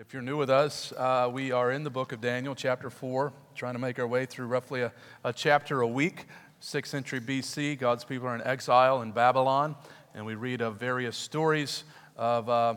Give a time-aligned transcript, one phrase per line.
[0.00, 3.34] If you're new with us, uh, we are in the book of Daniel, chapter 4,
[3.54, 6.24] trying to make our way through roughly a, a chapter a week.
[6.62, 9.76] 6th century BC, God's people are in exile in Babylon,
[10.14, 11.84] and we read of various stories
[12.16, 12.76] of uh,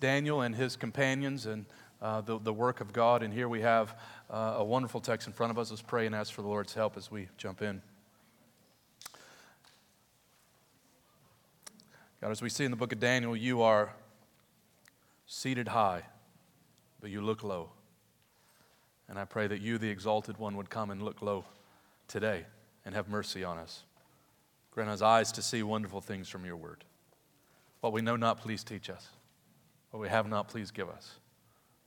[0.00, 1.66] Daniel and his companions and
[2.02, 3.22] uh, the, the work of God.
[3.22, 3.96] And here we have
[4.28, 5.70] uh, a wonderful text in front of us.
[5.70, 7.80] Let's pray and ask for the Lord's help as we jump in.
[12.20, 13.94] God, as we see in the book of Daniel, you are
[15.28, 16.02] seated high
[17.06, 17.68] but you look low.
[19.08, 21.44] And I pray that you, the exalted one, would come and look low
[22.08, 22.46] today
[22.84, 23.84] and have mercy on us.
[24.72, 26.82] Grant us eyes to see wonderful things from your word.
[27.80, 29.06] What we know not, please teach us.
[29.92, 31.20] What we have not, please give us.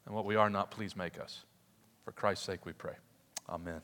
[0.06, 1.44] And what we are not, please make us.
[2.06, 2.96] For Christ's sake we pray.
[3.50, 3.82] Amen.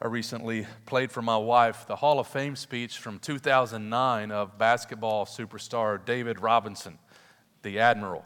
[0.00, 5.26] I recently played for my wife the Hall of Fame speech from 2009 of basketball
[5.26, 6.98] superstar David Robinson,
[7.60, 8.24] the Admiral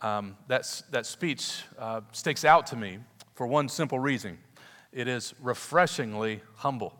[0.00, 2.98] um, that, that speech uh, sticks out to me
[3.34, 4.38] for one simple reason
[4.92, 6.94] it is refreshingly humble.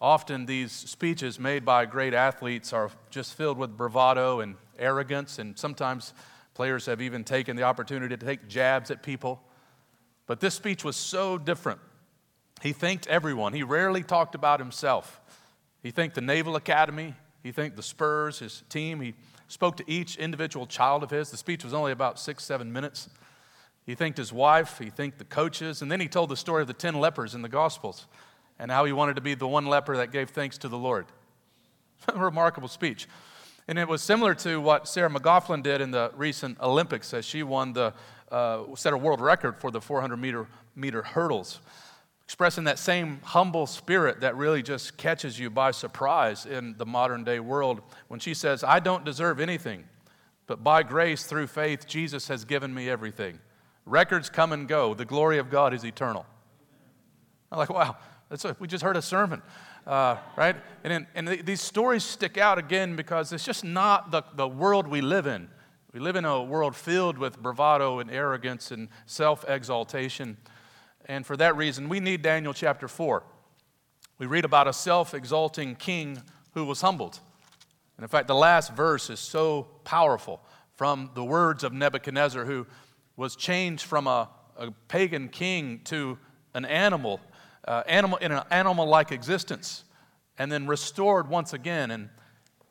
[0.00, 5.58] Often, these speeches made by great athletes are just filled with bravado and arrogance, and
[5.58, 6.14] sometimes
[6.54, 9.42] players have even taken the opportunity to take jabs at people.
[10.26, 11.80] But this speech was so different.
[12.62, 15.20] He thanked everyone, he rarely talked about himself.
[15.82, 19.14] He thanked the Naval Academy, he thanked the Spurs, his team, he
[19.48, 21.30] spoke to each individual child of his.
[21.30, 23.08] The speech was only about six, seven minutes.
[23.84, 26.68] He thanked his wife, he thanked the coaches, and then he told the story of
[26.68, 28.06] the 10 lepers in the Gospels
[28.58, 31.06] and how he wanted to be the one leper that gave thanks to the Lord.
[32.14, 33.08] Remarkable speech.
[33.66, 37.42] And it was similar to what Sydney McLaughlin did in the recent Olympics as she
[37.42, 37.94] won the,
[38.30, 41.60] uh, set a world record for the 400 meter, meter hurdles
[42.28, 47.24] expressing that same humble spirit that really just catches you by surprise in the modern
[47.24, 49.84] day world when she says, I don't deserve anything,
[50.46, 53.38] but by grace through faith, Jesus has given me everything.
[53.86, 56.26] Records come and go, the glory of God is eternal.
[57.50, 57.96] I'm like, wow,
[58.28, 59.40] that's a, we just heard a sermon.
[59.86, 60.56] Uh, right?
[60.84, 64.86] And, in, and these stories stick out again because it's just not the, the world
[64.86, 65.48] we live in.
[65.94, 70.36] We live in a world filled with bravado and arrogance and self exaltation.
[71.08, 73.22] And for that reason, we need Daniel chapter 4.
[74.18, 77.18] We read about a self exalting king who was humbled.
[77.96, 80.40] And in fact, the last verse is so powerful
[80.76, 82.66] from the words of Nebuchadnezzar, who
[83.16, 86.18] was changed from a, a pagan king to
[86.54, 87.20] an animal,
[87.66, 89.84] uh, animal in an animal like existence,
[90.38, 91.90] and then restored once again.
[91.90, 92.10] And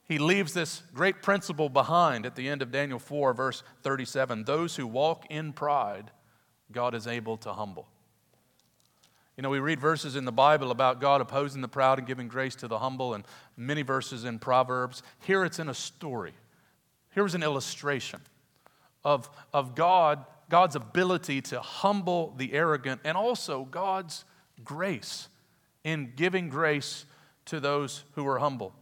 [0.03, 4.75] he leaves this great principle behind at the end of Daniel 4, verse 37 Those
[4.75, 6.11] who walk in pride,
[6.71, 7.87] God is able to humble.
[9.37, 12.27] You know, we read verses in the Bible about God opposing the proud and giving
[12.27, 13.23] grace to the humble, and
[13.55, 15.03] many verses in Proverbs.
[15.19, 16.33] Here it's in a story.
[17.13, 18.19] Here is an illustration
[19.03, 24.25] of, of God, God's ability to humble the arrogant, and also God's
[24.63, 25.29] grace
[25.83, 27.05] in giving grace
[27.45, 28.73] to those who are humble.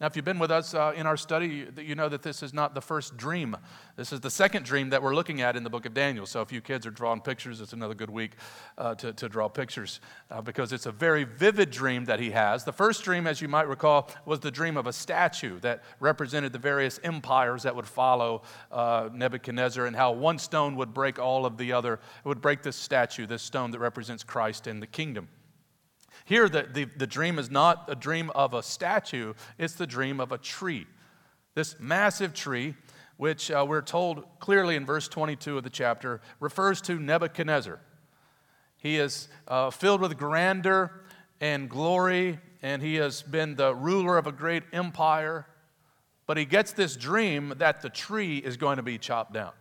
[0.00, 2.52] Now, if you've been with us uh, in our study, you know that this is
[2.52, 3.56] not the first dream.
[3.94, 6.26] This is the second dream that we're looking at in the book of Daniel.
[6.26, 8.32] So, if you kids are drawing pictures, it's another good week
[8.76, 10.00] uh, to, to draw pictures
[10.32, 12.64] uh, because it's a very vivid dream that he has.
[12.64, 16.52] The first dream, as you might recall, was the dream of a statue that represented
[16.52, 21.46] the various empires that would follow uh, Nebuchadnezzar and how one stone would break all
[21.46, 24.88] of the other, it would break this statue, this stone that represents Christ and the
[24.88, 25.28] kingdom.
[26.24, 30.20] Here, the, the, the dream is not a dream of a statue, it's the dream
[30.20, 30.86] of a tree.
[31.54, 32.74] This massive tree,
[33.16, 37.78] which uh, we're told clearly in verse 22 of the chapter, refers to Nebuchadnezzar.
[38.78, 40.90] He is uh, filled with grandeur
[41.40, 45.46] and glory, and he has been the ruler of a great empire.
[46.26, 49.52] But he gets this dream that the tree is going to be chopped down.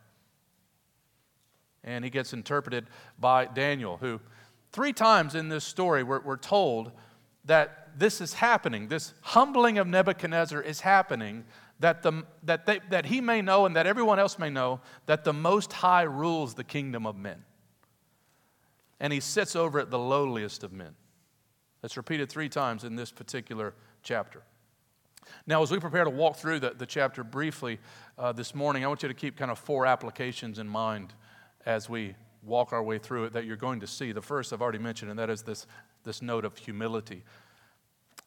[1.83, 2.87] And he gets interpreted
[3.19, 4.21] by Daniel, who
[4.73, 6.91] Three times in this story, we're, we're told
[7.45, 8.87] that this is happening.
[8.87, 11.45] This humbling of Nebuchadnezzar is happening,
[11.79, 15.23] that, the, that, they, that he may know and that everyone else may know that
[15.23, 17.43] the Most High rules the kingdom of men.
[18.99, 20.95] And he sits over at the lowliest of men.
[21.81, 24.41] That's repeated three times in this particular chapter.
[25.45, 27.79] Now, as we prepare to walk through the, the chapter briefly
[28.17, 31.13] uh, this morning, I want you to keep kind of four applications in mind
[31.65, 34.11] as we walk our way through it that you're going to see.
[34.11, 35.65] The first I've already mentioned, and that is this,
[36.03, 37.23] this note of humility.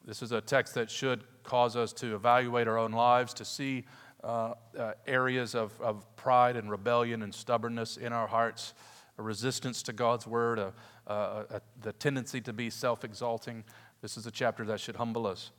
[0.05, 3.85] This is a text that should cause us to evaluate our own lives, to see
[4.23, 8.73] uh, uh, areas of, of pride and rebellion and stubbornness in our hearts,
[9.17, 10.73] a resistance to God's word, a,
[11.07, 13.63] a, a, the tendency to be self exalting.
[14.01, 15.51] This is a chapter that should humble us.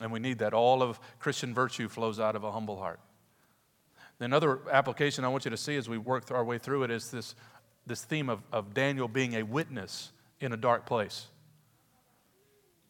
[0.00, 0.54] And we need that.
[0.54, 3.00] All of Christian virtue flows out of a humble heart.
[4.20, 7.10] Another application I want you to see as we work our way through it is
[7.10, 7.34] this,
[7.86, 11.26] this theme of, of Daniel being a witness in a dark place.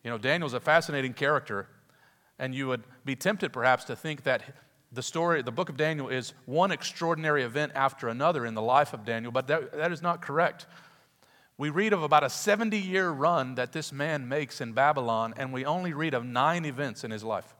[0.02, 1.68] You know, Daniel's a fascinating character,
[2.38, 4.42] and you would be tempted perhaps to think that
[4.92, 8.92] the story, the book of Daniel, is one extraordinary event after another in the life
[8.92, 10.66] of Daniel, but that, that is not correct.
[11.56, 15.52] We read of about a 70 year run that this man makes in Babylon, and
[15.52, 17.54] we only read of nine events in his life.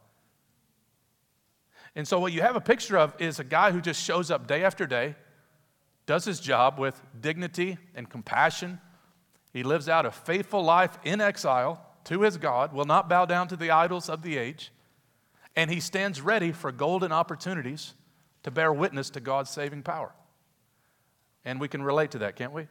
[1.96, 4.46] And so, what you have a picture of is a guy who just shows up
[4.46, 5.14] day after day,
[6.06, 8.80] does his job with dignity and compassion.
[9.52, 13.48] He lives out a faithful life in exile to his God, will not bow down
[13.48, 14.70] to the idols of the age,
[15.56, 17.94] and he stands ready for golden opportunities
[18.42, 20.12] to bear witness to God's saving power.
[21.44, 22.66] And we can relate to that, can't we?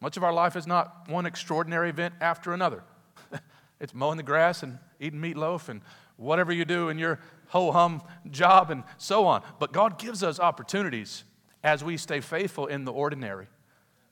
[0.00, 2.84] Much of our life is not one extraordinary event after another.
[3.80, 5.80] it's mowing the grass and eating meatloaf and
[6.16, 9.42] whatever you do in your ho hum job and so on.
[9.58, 11.24] But God gives us opportunities
[11.64, 13.48] as we stay faithful in the ordinary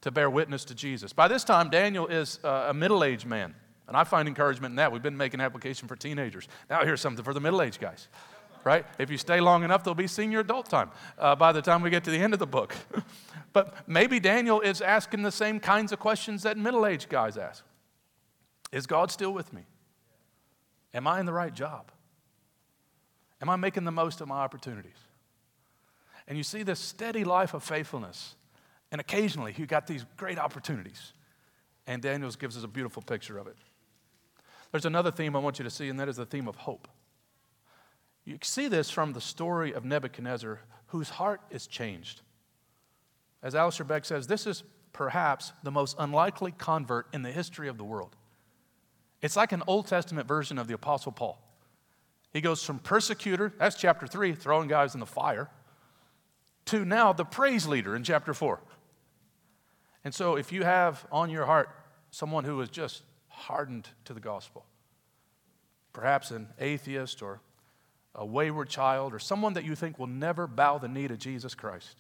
[0.01, 1.13] to bear witness to Jesus.
[1.13, 3.55] By this time, Daniel is uh, a middle aged man.
[3.87, 4.91] And I find encouragement in that.
[4.91, 6.49] We've been making application for teenagers.
[6.71, 8.09] Now here's something for the middle aged guys,
[8.65, 8.87] right?
[8.99, 11.91] If you stay long enough, there'll be senior adult time uh, by the time we
[11.91, 12.75] get to the end of the book.
[13.53, 17.65] but maybe Daniel is asking the same kinds of questions that middle aged guys ask
[18.73, 19.63] Is God still with me?
[20.95, 21.91] Am I in the right job?
[23.43, 24.97] Am I making the most of my opportunities?
[26.29, 28.37] And you see this steady life of faithfulness.
[28.91, 31.13] And occasionally, he got these great opportunities.
[31.87, 33.57] And Daniels gives us a beautiful picture of it.
[34.71, 36.89] There's another theme I want you to see, and that is the theme of hope.
[38.25, 42.23] You see this from the story of Nebuchadnezzar, whose heart is changed.
[43.43, 47.79] As Alistair Begg says, this is perhaps the most unlikely convert in the history of
[47.79, 48.15] the world.
[49.21, 51.41] It's like an Old Testament version of the Apostle Paul.
[52.33, 55.49] He goes from persecutor, that's chapter 3, throwing guys in the fire,
[56.67, 58.61] to now the praise leader in chapter 4.
[60.05, 61.71] And so if you have on your heart
[62.11, 64.65] someone who is just hardened to the gospel.
[65.93, 67.41] Perhaps an atheist or
[68.15, 71.55] a wayward child or someone that you think will never bow the knee to Jesus
[71.55, 71.97] Christ.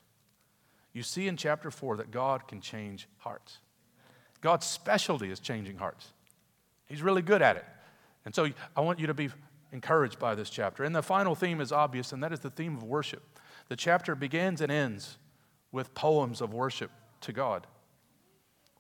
[0.92, 3.58] You see in chapter 4 that God can change hearts.
[4.42, 6.12] God's specialty is changing hearts.
[6.86, 7.64] He's really good at it.
[8.24, 9.30] And so I want you to be
[9.72, 10.84] encouraged by this chapter.
[10.84, 13.22] And the final theme is obvious, and that is the theme of worship.
[13.72, 15.16] The chapter begins and ends
[15.70, 16.90] with poems of worship
[17.22, 17.66] to God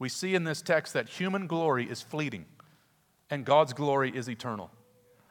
[0.02, 2.44] we see in this text that human glory is fleeting
[3.30, 4.68] and God's glory is eternal.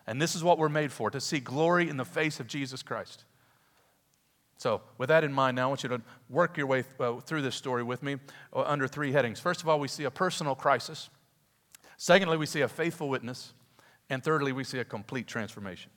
[0.07, 2.81] And this is what we're made for to see glory in the face of Jesus
[2.81, 3.25] Christ.
[4.57, 7.41] So, with that in mind, now I want you to work your way uh, through
[7.41, 8.15] this story with me
[8.53, 9.41] uh, under three headings.
[9.41, 11.09] First of all, we see a personal crisis.
[11.97, 13.53] Secondly, we see a faithful witness.
[14.09, 15.91] And thirdly, we see a complete transformation.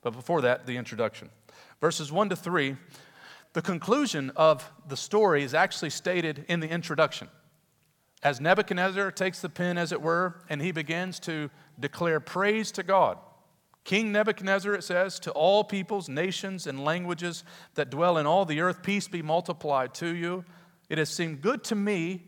[0.00, 1.30] But before that, the introduction.
[1.80, 2.76] Verses 1 to 3,
[3.52, 7.28] the conclusion of the story is actually stated in the introduction
[8.22, 12.82] as Nebuchadnezzar takes the pen, as it were, and he begins to declare praise to
[12.82, 13.18] God.
[13.84, 17.44] King Nebuchadnezzar, it says, to all peoples, nations, and languages
[17.74, 20.44] that dwell in all the earth, peace be multiplied to you.
[20.88, 22.24] It has seemed good to me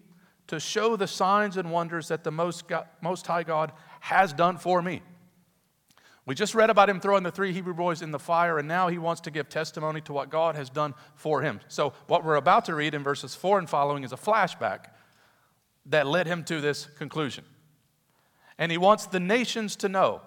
[0.46, 4.56] to show the signs and wonders that the Most, God, Most High God has done
[4.56, 5.02] for me.
[6.28, 8.88] We just read about him throwing the three Hebrew boys in the fire, and now
[8.88, 11.58] he wants to give testimony to what God has done for him.
[11.68, 14.90] So, what we're about to read in verses 4 and following is a flashback
[15.86, 17.44] that led him to this conclusion.
[18.58, 20.20] And he wants the nations to know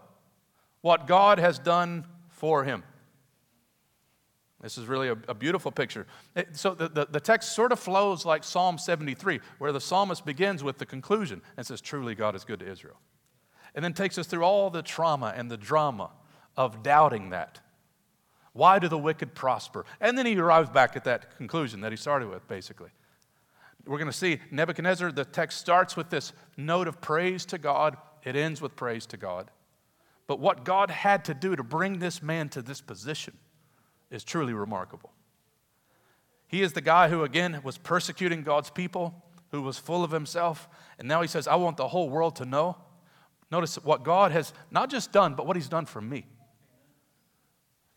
[0.81, 2.81] what God has done for him.
[4.59, 6.07] This is really a, a beautiful picture.
[6.35, 10.25] It, so the, the, the, text sort of flows like Psalm 73, where the psalmist
[10.25, 12.97] begins with the conclusion and says, Truly, God is good to Israel.
[13.75, 16.11] And then takes us through all the trauma and the drama
[16.57, 17.59] of doubting that.
[18.53, 19.85] Why do the wicked prosper?
[20.01, 22.89] And then he arrives back at that conclusion that he started with, basically.
[23.85, 27.97] We're going to see Nebuchadnezzar, the text starts with this note of praise to God,
[28.23, 29.49] it ends with praise to God.
[30.27, 33.37] But what God had to do to bring this man to this position
[34.11, 35.11] is truly remarkable.
[36.47, 40.69] He is the guy who, again, was persecuting God's people, who was full of himself,
[40.99, 42.77] and now he says, I want the whole world to know.
[43.51, 46.25] Notice what God has not just done, but what he's done for me.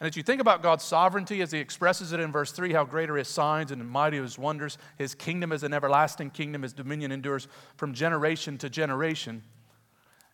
[0.00, 2.84] And as you think about God's sovereignty, as he expresses it in verse 3, how
[2.84, 6.72] great are his signs and mighty his wonders, his kingdom is an everlasting kingdom, his
[6.72, 7.46] dominion endures
[7.76, 9.42] from generation to generation.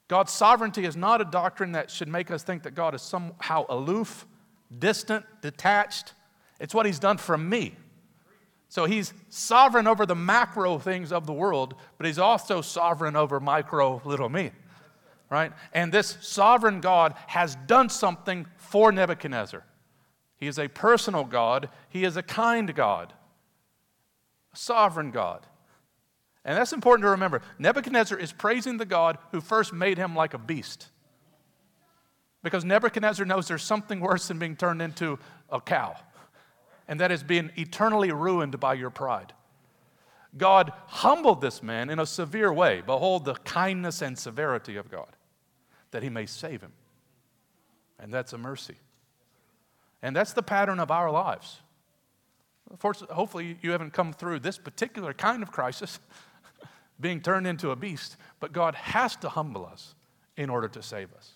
[0.08, 3.66] God's sovereignty is not a doctrine that should make us think that God is somehow
[3.68, 4.26] aloof,
[4.76, 6.14] distant, detached.
[6.58, 7.76] It's what he's done for me.
[8.70, 13.38] So he's sovereign over the macro things of the world, but he's also sovereign over
[13.38, 14.50] micro little me
[15.30, 15.52] right?
[15.72, 19.64] And this sovereign God has done something for Nebuchadnezzar.
[20.36, 21.68] He is a personal God.
[21.88, 23.12] He is a kind God,
[24.52, 25.46] a sovereign God.
[26.44, 27.42] And that's important to remember.
[27.58, 30.88] Nebuchadnezzar is praising the God who first made him like a beast.
[32.42, 35.18] Because Nebuchadnezzar knows there's something worse than being turned into
[35.50, 35.94] a cow,
[36.88, 39.34] and that is being eternally ruined by your pride.
[40.38, 42.82] God humbled this man in a severe way.
[42.86, 45.08] Behold the kindness and severity of God,
[45.90, 46.72] that he may save him.
[47.98, 48.76] And that's a mercy.
[50.02, 51.60] And that's the pattern of our lives.
[52.82, 55.98] Hopefully, you haven't come through this particular kind of crisis,
[57.00, 59.94] being turned into a beast, but God has to humble us
[60.36, 61.32] in order to save us.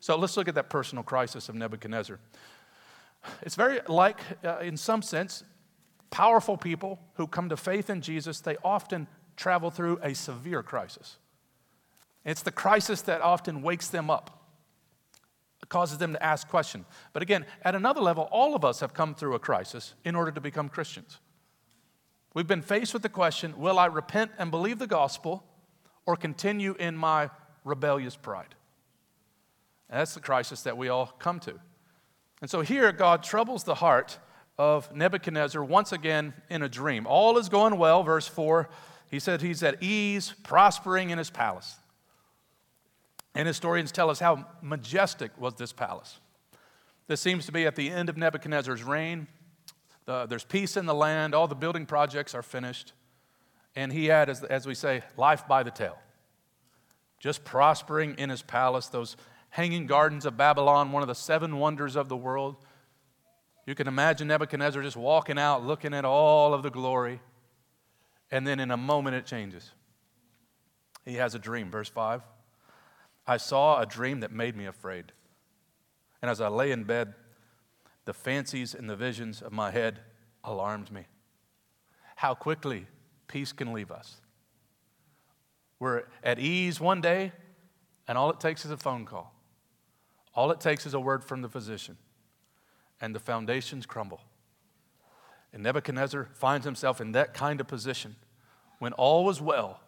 [0.00, 2.18] So let's look at that personal crisis of Nebuchadnezzar.
[3.42, 5.42] It's very like, uh, in some sense,
[6.10, 11.16] powerful people who come to faith in Jesus, they often travel through a severe crisis.
[12.26, 14.42] It's the crisis that often wakes them up,
[15.68, 16.84] causes them to ask questions.
[17.12, 20.32] But again, at another level, all of us have come through a crisis in order
[20.32, 21.20] to become Christians.
[22.34, 25.44] We've been faced with the question will I repent and believe the gospel
[26.04, 27.30] or continue in my
[27.64, 28.56] rebellious pride?
[29.88, 31.54] And that's the crisis that we all come to.
[32.42, 34.18] And so here, God troubles the heart
[34.58, 37.06] of Nebuchadnezzar once again in a dream.
[37.06, 38.68] All is going well, verse 4.
[39.10, 41.76] He said he's at ease, prospering in his palace.
[43.36, 46.18] And historians tell us how majestic was this palace.
[47.06, 49.28] This seems to be at the end of Nebuchadnezzar's reign.
[50.06, 52.94] The, there's peace in the land, all the building projects are finished.
[53.76, 55.98] And he had, as, as we say, life by the tail.
[57.20, 59.18] Just prospering in his palace, those
[59.50, 62.56] hanging gardens of Babylon, one of the seven wonders of the world.
[63.66, 67.20] You can imagine Nebuchadnezzar just walking out, looking at all of the glory,
[68.30, 69.72] and then in a moment it changes.
[71.04, 72.22] He has a dream, verse 5.
[73.26, 75.12] I saw a dream that made me afraid.
[76.22, 77.14] And as I lay in bed,
[78.04, 80.00] the fancies and the visions of my head
[80.44, 81.06] alarmed me.
[82.16, 82.86] How quickly
[83.28, 84.20] peace can leave us.
[85.78, 87.32] We're at ease one day,
[88.08, 89.34] and all it takes is a phone call.
[90.34, 91.96] All it takes is a word from the physician
[93.00, 94.20] and the foundations crumble.
[95.52, 98.16] And Nebuchadnezzar finds himself in that kind of position
[98.78, 99.80] when all was well,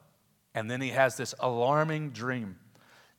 [0.55, 2.57] and then he has this alarming dream.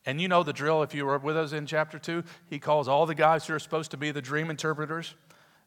[0.06, 2.24] And you know the drill if you were with us in chapter 2.
[2.48, 5.14] He calls all the guys who are supposed to be the dream interpreters,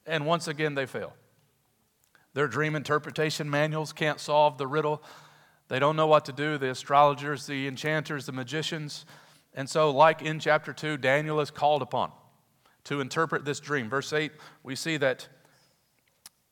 [0.06, 1.14] and once again they fail.
[2.34, 5.04] Their dream interpretation manuals can't solve the riddle.
[5.68, 6.58] They don't know what to do.
[6.58, 9.06] The astrologers, the enchanters, the magicians.
[9.54, 12.12] And so, like in chapter 2, Daniel is called upon
[12.86, 13.90] to interpret this dream.
[13.90, 14.32] Verse 8,
[14.64, 15.28] we see that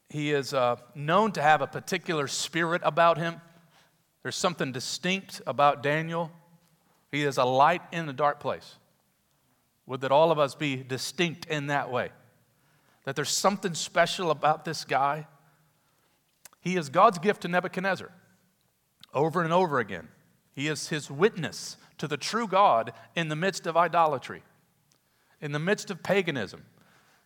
[0.10, 3.42] he is uh, known to have a particular spirit about him.
[4.24, 6.32] There's something distinct about Daniel.
[7.12, 8.78] He is a light in a dark place.
[9.86, 12.10] Would that all of us be distinct in that way?
[13.04, 15.28] That there's something special about this guy.
[16.62, 18.12] He is God's gift to Nebuchadnezzar
[19.14, 20.08] over and over again.
[20.54, 24.44] He is his witness to the true God in the midst of idolatry
[25.42, 26.64] in the midst of paganism.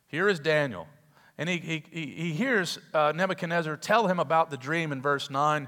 [0.07, 0.87] Here is Daniel.
[1.37, 5.67] And he, he, he hears uh, Nebuchadnezzar tell him about the dream in verse 9.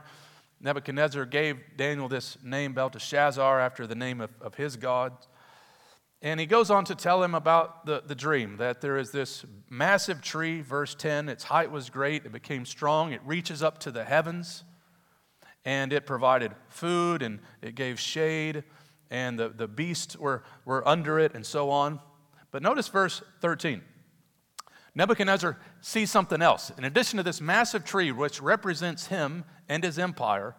[0.59, 5.13] Nebuchadnezzar gave Daniel this name, Belteshazzar, after the name of, of his God.
[6.21, 9.45] And he goes on to tell him about the, the dream that there is this
[9.69, 11.29] massive tree, verse 10.
[11.29, 14.63] Its height was great, it became strong, it reaches up to the heavens,
[15.63, 18.63] and it provided food and it gave shade,
[19.11, 21.99] and the, the beasts were, were under it, and so on.
[22.49, 23.83] But notice verse 13.
[24.95, 26.71] Nebuchadnezzar sees something else.
[26.75, 30.55] In addition to this massive tree, which represents him and his empire,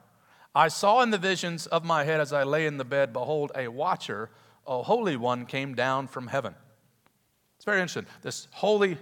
[0.54, 3.52] I saw in the visions of my head as I lay in the bed, behold,
[3.54, 4.30] a watcher,
[4.66, 6.54] a holy one, came down from heaven.
[7.56, 8.06] It's very interesting.
[8.22, 8.98] This holy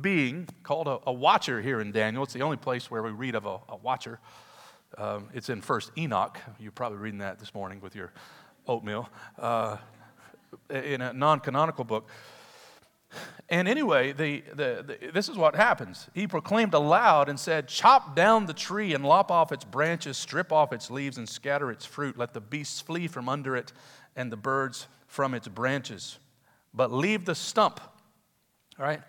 [0.00, 3.34] being called a, a watcher here in Daniel, it's the only place where we read
[3.34, 4.20] of a, a watcher.
[4.98, 6.38] Um, it's in First Enoch.
[6.58, 8.12] You're probably reading that this morning with your
[8.66, 9.08] oatmeal.
[9.38, 9.76] Uh,
[10.70, 12.08] in a non canonical book.
[13.48, 16.08] And anyway, the, the, the, this is what happens.
[16.14, 20.52] He proclaimed aloud and said, Chop down the tree and lop off its branches, strip
[20.52, 22.18] off its leaves, and scatter its fruit.
[22.18, 23.72] Let the beasts flee from under it
[24.16, 26.18] and the birds from its branches.
[26.74, 27.80] But leave the stump.
[28.78, 29.00] All right?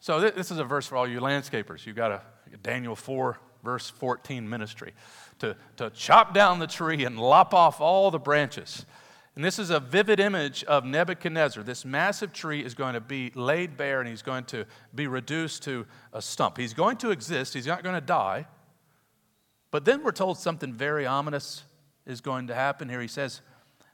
[0.00, 1.84] So, this is a verse for all you landscapers.
[1.84, 2.22] You've got a
[2.62, 4.94] Daniel 4, verse 14 ministry
[5.40, 8.86] to, to chop down the tree and lop off all the branches.
[9.38, 11.62] And this is a vivid image of Nebuchadnezzar.
[11.62, 15.62] This massive tree is going to be laid bare and he's going to be reduced
[15.62, 16.56] to a stump.
[16.56, 18.48] He's going to exist, he's not going to die.
[19.70, 21.62] But then we're told something very ominous
[22.04, 23.00] is going to happen here.
[23.00, 23.40] He says,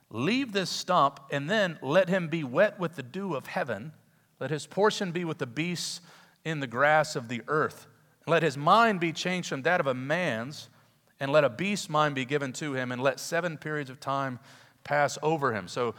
[0.09, 3.93] Leave this stump and then let him be wet with the dew of heaven,
[4.41, 6.01] Let his portion be with the beasts
[6.47, 7.87] in the grass of the earth.
[8.27, 10.71] Let his mind be changed from that of a man's,
[11.21, 14.39] and let a beast's mind be given to him, and let seven periods of time
[14.85, 15.69] pass over him.
[15.69, 15.95] So,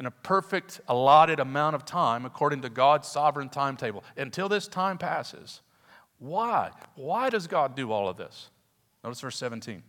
[0.00, 4.98] in a perfect allotted amount of time, according to God's sovereign timetable, until this time
[4.98, 5.60] passes.
[6.18, 6.70] Why?
[6.96, 8.50] Why does God do all of this?
[9.04, 9.82] Notice verse 17.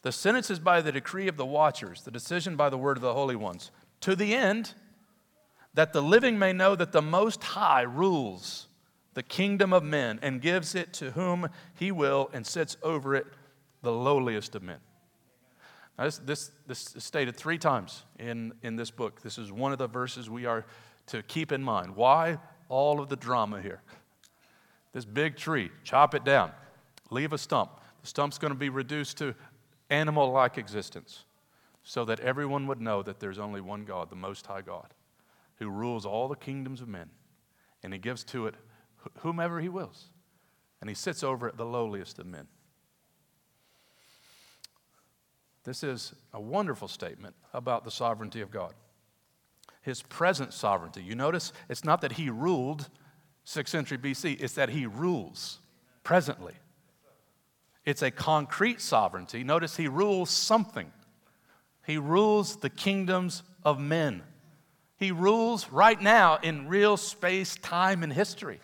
[0.00, 3.02] The sentence is by the decree of the watchers, the decision by the word of
[3.02, 4.74] the holy ones, to the end
[5.74, 8.68] that the living may know that the Most High rules
[9.14, 13.26] the kingdom of men and gives it to whom he will and sits over it
[13.82, 14.78] the lowliest of men.
[15.98, 19.22] Now, this, this, this is stated three times in, in this book.
[19.22, 20.64] This is one of the verses we are
[21.06, 21.94] to keep in mind.
[21.94, 23.80] Why all of the drama here?
[24.92, 26.52] This big tree, chop it down,
[27.10, 27.70] leave a stump.
[28.00, 29.34] The stump's going to be reduced to
[29.90, 31.24] animal like existence
[31.82, 34.94] so that everyone would know that there's only one God, the Most High God,
[35.58, 37.10] who rules all the kingdoms of men,
[37.82, 38.54] and he gives to it
[39.18, 40.06] whomever he wills,
[40.80, 42.46] and he sits over it the lowliest of men.
[45.64, 48.74] This is a wonderful statement about the sovereignty of God.
[49.80, 51.02] His present sovereignty.
[51.02, 52.88] You notice it's not that he ruled
[53.46, 55.58] 6th century BC, it's that he rules
[56.02, 56.54] presently.
[57.84, 59.44] It's a concrete sovereignty.
[59.44, 60.90] Notice he rules something.
[61.86, 64.22] He rules the kingdoms of men.
[64.96, 68.60] He rules right now in real space, time, and history.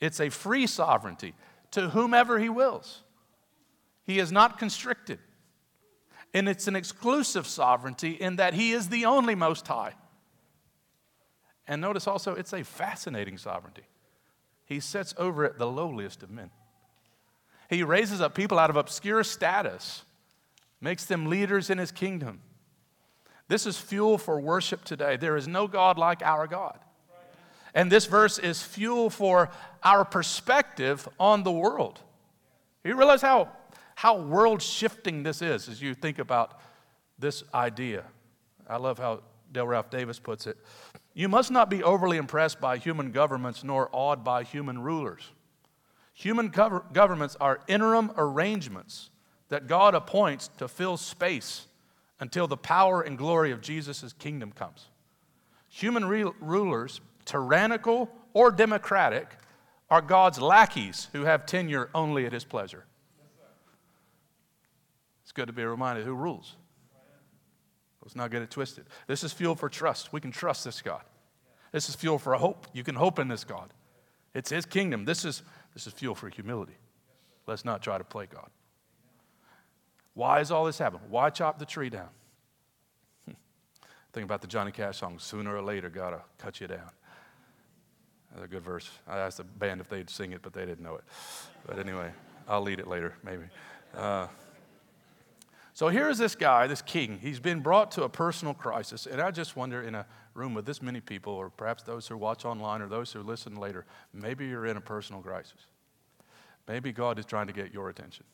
[0.00, 1.34] It's a free sovereignty
[1.70, 3.02] to whomever he wills.
[4.04, 5.18] He is not constricted.
[6.34, 9.94] And it's an exclusive sovereignty in that he is the only most high.
[11.66, 13.84] And notice also, it's a fascinating sovereignty.
[14.66, 16.50] He sets over it the lowliest of men.
[17.70, 20.02] He raises up people out of obscure status,
[20.80, 22.40] makes them leaders in his kingdom.
[23.48, 25.16] This is fuel for worship today.
[25.16, 26.78] There is no God like our God.
[27.74, 29.50] And this verse is fuel for
[29.82, 32.00] our perspective on the world.
[32.84, 33.48] You realize how,
[33.94, 36.60] how world shifting this is as you think about
[37.18, 38.04] this idea.
[38.68, 40.56] I love how Dale Ralph Davis puts it.
[41.12, 45.30] You must not be overly impressed by human governments nor awed by human rulers.
[46.14, 49.10] Human governments are interim arrangements
[49.48, 51.66] that God appoints to fill space
[52.20, 54.88] until the power and glory of Jesus' kingdom comes.
[55.68, 59.28] Human re- rulers tyrannical or democratic,
[59.90, 62.84] are God's lackeys who have tenure only at his pleasure.
[65.34, 66.56] Good to be reminded who rules.
[68.02, 68.86] Let's not get it twisted.
[69.06, 70.12] This is fuel for trust.
[70.12, 71.02] We can trust this God.
[71.72, 72.66] This is fuel for hope.
[72.72, 73.72] You can hope in this God.
[74.34, 75.04] It's his kingdom.
[75.04, 75.42] This is,
[75.72, 76.76] this is fuel for humility.
[77.46, 78.48] Let's not try to play God.
[80.12, 81.02] Why is all this happening?
[81.08, 82.08] Why chop the tree down?
[84.12, 86.90] Think about the Johnny Cash song, Sooner or Later, Gotta Cut You Down.
[88.32, 88.90] That's a good verse.
[89.08, 91.04] I asked the band if they'd sing it, but they didn't know it.
[91.66, 92.12] But anyway,
[92.48, 93.44] I'll lead it later, maybe.
[93.96, 94.26] Uh,
[95.74, 97.18] so here's this guy, this king.
[97.20, 99.06] He's been brought to a personal crisis.
[99.06, 102.16] And I just wonder in a room with this many people, or perhaps those who
[102.16, 105.66] watch online or those who listen later, maybe you're in a personal crisis.
[106.68, 108.24] Maybe God is trying to get your attention.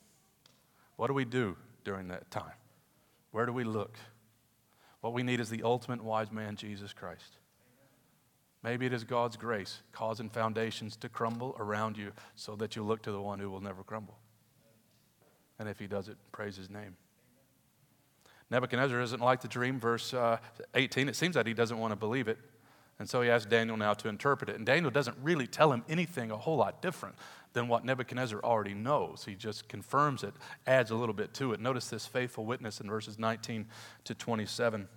[0.97, 2.53] What do we do during that time?
[3.31, 3.97] Where do we look?
[5.01, 7.37] What we need is the ultimate wise man, Jesus Christ.
[8.61, 13.01] Maybe it is God's grace causing foundations to crumble around you so that you look
[13.01, 14.19] to the one who will never crumble.
[15.57, 16.95] And if he does it, praise his name.
[18.51, 20.37] Nebuchadnezzar doesn't like the dream, verse uh,
[20.75, 21.09] 18.
[21.09, 22.37] It seems that he doesn't want to believe it.
[22.99, 24.57] And so he asks Daniel now to interpret it.
[24.57, 27.15] And Daniel doesn't really tell him anything a whole lot different
[27.53, 29.25] than what Nebuchadnezzar already knows.
[29.25, 30.33] He just confirms it,
[30.67, 31.59] adds a little bit to it.
[31.59, 33.65] Notice this faithful witness in verses 19
[34.03, 34.87] to 27.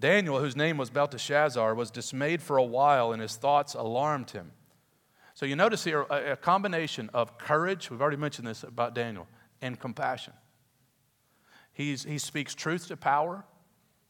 [0.00, 4.50] Daniel, whose name was Belteshazzar, was dismayed for a while, and his thoughts alarmed him.
[5.34, 9.28] So you notice here a, a combination of courage, we've already mentioned this about Daniel,
[9.62, 10.32] and compassion.
[11.78, 13.44] He's, he speaks truth to power.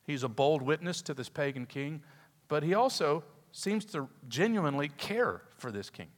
[0.07, 2.03] He's a bold witness to this pagan king,
[2.49, 6.09] but he also seems to genuinely care for this king.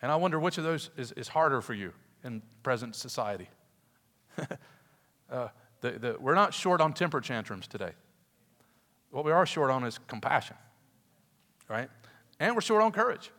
[0.00, 1.92] And I wonder which of those is, is harder for you
[2.24, 3.50] in present society.
[5.30, 5.48] uh,
[5.82, 7.92] the, the, we're not short on temper tantrums today.
[9.10, 10.56] What we are short on is compassion,
[11.68, 11.90] right?
[12.40, 13.30] And we're short on courage.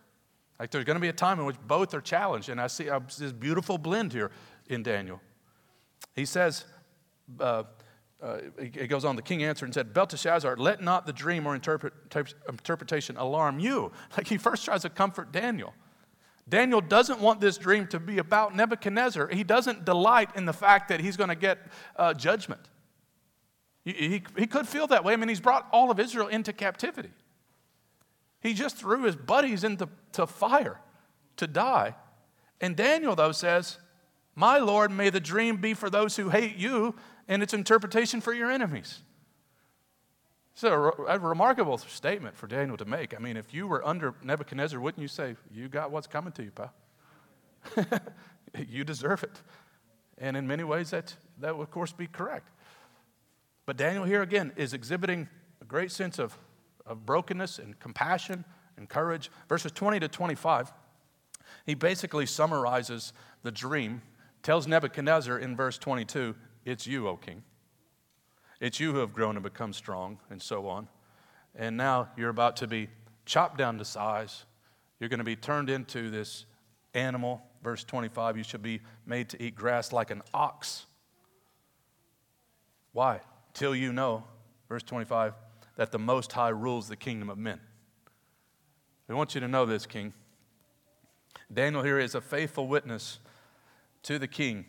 [0.59, 2.49] Like there's going to be a time in which both are challenged.
[2.49, 4.29] And I see this beautiful blend here
[4.67, 5.19] in Daniel.
[6.15, 6.65] He says,
[7.39, 7.63] uh,
[8.21, 11.55] uh, he goes on, the king answered and said, Belteshazzar, let not the dream or
[11.55, 11.93] interpret,
[12.47, 13.91] interpretation alarm you.
[14.17, 15.73] Like he first tries to comfort Daniel.
[16.47, 19.29] Daniel doesn't want this dream to be about Nebuchadnezzar.
[19.29, 21.59] He doesn't delight in the fact that he's going to get
[21.95, 22.61] uh, judgment.
[23.85, 25.13] He, he, he could feel that way.
[25.13, 27.11] I mean, he's brought all of Israel into captivity.
[28.41, 30.79] He just threw his buddies into to fire
[31.37, 31.95] to die.
[32.59, 33.77] And Daniel, though, says,
[34.39, 36.95] My Lord, may the dream be for those who hate you
[37.27, 38.99] and its interpretation for your enemies.
[40.53, 43.13] It's a, a, remarkable statement for Daniel to make.
[43.13, 46.43] I mean, if you were under Nebuchadnezzar, wouldn't you say, You got what's coming to
[46.43, 46.73] you, pal?
[48.69, 49.41] you deserve it.
[50.17, 52.47] And in many ways, that, that would, of course, be correct.
[53.65, 55.27] But Daniel here again is exhibiting
[55.61, 56.37] a great sense of,
[56.85, 58.45] of brokenness and compassion
[58.77, 59.29] and courage.
[59.49, 60.71] Verses 20 to 25,
[61.65, 63.11] he basically summarizes
[63.43, 64.01] the dream,
[64.43, 67.43] tells Nebuchadnezzar in verse 22, It's you, O king.
[68.59, 70.87] It's you who have grown and become strong, and so on.
[71.55, 72.89] And now you're about to be
[73.25, 74.45] chopped down to size.
[74.99, 76.45] You're going to be turned into this
[76.93, 77.41] animal.
[77.63, 80.85] Verse 25, you shall be made to eat grass like an ox.
[82.93, 83.21] Why?
[83.53, 84.23] Till you know,
[84.67, 85.33] verse 25,
[85.75, 87.59] that the Most High rules the kingdom of men.
[89.07, 90.13] We want you to know this, King.
[91.51, 93.19] Daniel here is a faithful witness
[94.03, 94.65] to the king.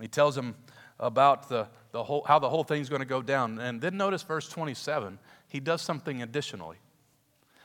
[0.00, 0.54] He tells him
[0.98, 3.58] about the, the whole, how the whole thing's going to go down.
[3.58, 6.76] And then notice verse 27, he does something additionally.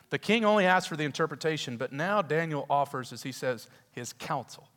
[0.09, 4.13] The king only asked for the interpretation, but now Daniel offers, as he says, his
[4.13, 4.69] counsel.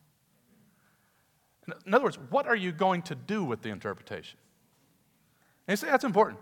[1.85, 4.39] In other words, what are you going to do with the interpretation?
[5.67, 6.39] And say that's important.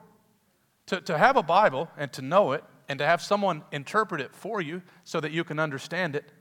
[0.88, 4.34] To, to have a Bible and to know it and to have someone interpret it
[4.34, 6.32] for you so that you can understand it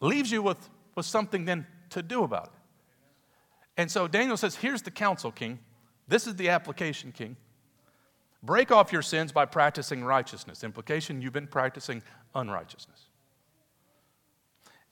[0.00, 2.52] leaves you with, with something then to do about it.
[3.76, 5.58] And so Daniel says, Here's the counsel, king.
[6.08, 7.36] This is the application, king.
[8.42, 10.64] Break off your sins by practicing righteousness.
[10.64, 12.02] Implication, you've been practicing
[12.34, 13.06] unrighteousness.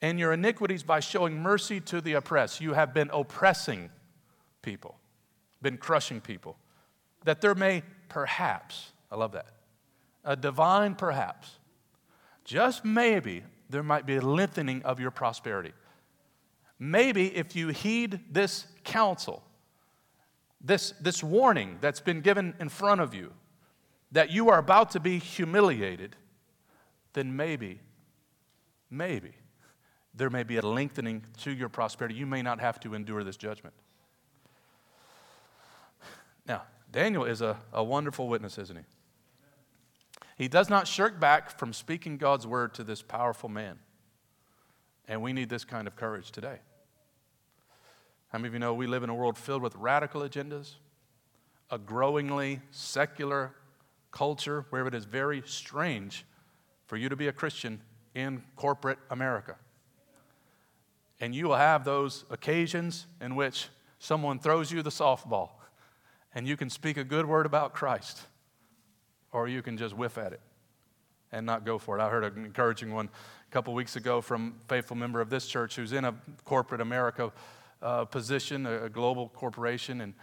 [0.00, 2.60] And your iniquities by showing mercy to the oppressed.
[2.60, 3.90] You have been oppressing
[4.62, 4.96] people,
[5.60, 6.56] been crushing people.
[7.24, 9.48] That there may perhaps, I love that,
[10.24, 11.58] a divine perhaps,
[12.44, 15.72] just maybe there might be a lengthening of your prosperity.
[16.78, 19.42] Maybe if you heed this counsel,
[20.60, 23.32] this, this warning that's been given in front of you,
[24.12, 26.16] that you are about to be humiliated,
[27.12, 27.80] then maybe,
[28.90, 29.32] maybe
[30.14, 32.14] there may be a lengthening to your prosperity.
[32.14, 33.74] You may not have to endure this judgment.
[36.46, 38.84] Now, Daniel is a, a wonderful witness, isn't he?
[40.36, 43.78] He does not shirk back from speaking God's word to this powerful man.
[45.08, 46.58] And we need this kind of courage today.
[48.28, 50.74] How many of you know we live in a world filled with radical agendas,
[51.70, 53.54] a growingly secular
[54.10, 56.26] culture where it is very strange
[56.86, 57.80] for you to be a Christian
[58.14, 59.56] in corporate America.
[61.20, 63.68] And you will have those occasions in which
[63.98, 65.50] someone throws you the softball
[66.34, 68.20] and you can speak a good word about Christ
[69.32, 70.40] or you can just whiff at it
[71.32, 72.02] and not go for it.
[72.02, 73.08] I heard an encouraging one
[73.48, 76.80] a couple weeks ago from a faithful member of this church who's in a corporate
[76.80, 77.32] America
[77.80, 80.14] uh, position, a, a, global corporation, and,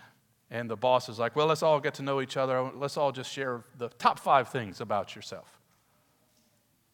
[0.52, 2.70] and the boss is like, well, let's all get to know each other.
[2.76, 5.60] Let's all just share the top five things about yourself.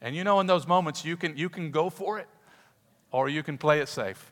[0.01, 2.27] And you know, in those moments, you can, you can go for it
[3.11, 4.31] or you can play it safe.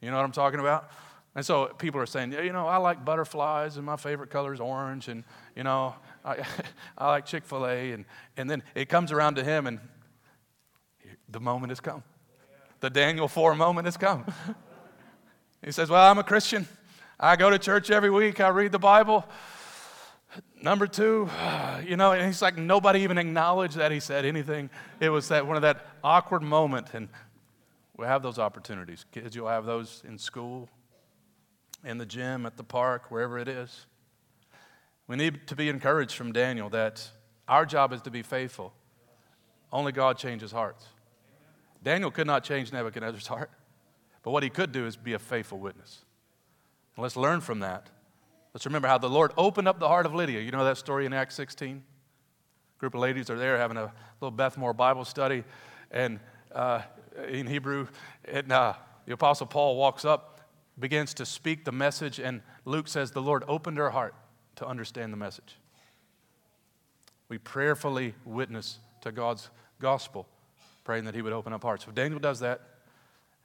[0.00, 0.90] You know what I'm talking about?
[1.34, 4.60] And so people are saying, you know, I like butterflies and my favorite color is
[4.60, 6.44] orange and, you know, I,
[6.98, 7.92] I like Chick fil A.
[7.92, 9.78] And, and then it comes around to him and
[11.28, 12.02] the moment has come.
[12.80, 14.24] The Daniel 4 moment has come.
[15.64, 16.66] he says, Well, I'm a Christian.
[17.20, 18.40] I go to church every week.
[18.40, 19.24] I read the Bible.
[20.62, 21.28] Number two,
[21.84, 24.70] you know, and he's like, nobody even acknowledged that he said anything.
[25.00, 26.88] It was that one of that awkward moment.
[26.94, 27.08] And
[27.96, 29.04] we have those opportunities.
[29.12, 30.68] Kids, you'll have those in school,
[31.84, 33.86] in the gym, at the park, wherever it is.
[35.08, 37.08] We need to be encouraged from Daniel that
[37.48, 38.74] our job is to be faithful.
[39.72, 40.86] Only God changes hearts.
[41.82, 43.50] Daniel could not change Nebuchadnezzar's heart,
[44.22, 46.04] but what he could do is be a faithful witness.
[46.96, 47.88] And let's learn from that.
[48.54, 50.40] Let's remember how the Lord opened up the heart of Lydia.
[50.40, 51.76] You know that story in Acts 16?
[51.76, 55.44] A group of ladies are there having a little Beth Moore Bible study,
[55.90, 56.18] and
[56.52, 56.82] uh,
[57.28, 57.88] in Hebrew,
[58.24, 58.74] and uh,
[59.06, 60.40] the Apostle Paul walks up
[60.78, 64.14] begins to speak the message, and Luke says the Lord opened her heart
[64.56, 65.56] to understand the message.
[67.28, 70.26] We prayerfully witness to God's gospel,
[70.88, 71.84] praying that He would open up hearts.
[71.84, 72.62] So Daniel does that.